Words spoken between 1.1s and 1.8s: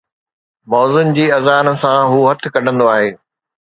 جي اذان